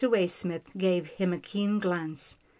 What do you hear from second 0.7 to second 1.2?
gave